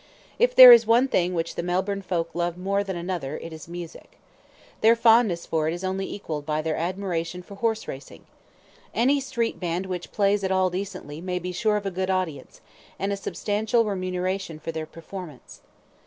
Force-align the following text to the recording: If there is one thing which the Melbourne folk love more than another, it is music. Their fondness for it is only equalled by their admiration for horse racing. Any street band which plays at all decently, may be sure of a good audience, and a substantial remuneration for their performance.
If 0.39 0.55
there 0.55 0.71
is 0.71 0.87
one 0.87 1.07
thing 1.07 1.35
which 1.35 1.53
the 1.53 1.61
Melbourne 1.61 2.01
folk 2.01 2.31
love 2.33 2.57
more 2.57 2.83
than 2.83 2.95
another, 2.95 3.37
it 3.37 3.53
is 3.53 3.67
music. 3.67 4.17
Their 4.81 4.95
fondness 4.95 5.45
for 5.45 5.67
it 5.67 5.75
is 5.75 5.83
only 5.83 6.11
equalled 6.11 6.43
by 6.43 6.63
their 6.63 6.75
admiration 6.75 7.43
for 7.43 7.53
horse 7.53 7.87
racing. 7.87 8.25
Any 8.95 9.19
street 9.19 9.59
band 9.59 9.85
which 9.85 10.11
plays 10.11 10.43
at 10.43 10.51
all 10.51 10.71
decently, 10.71 11.21
may 11.21 11.37
be 11.37 11.51
sure 11.51 11.77
of 11.77 11.85
a 11.85 11.91
good 11.91 12.09
audience, 12.09 12.61
and 12.97 13.13
a 13.13 13.15
substantial 13.15 13.85
remuneration 13.85 14.57
for 14.59 14.71
their 14.71 14.87
performance. 14.87 15.61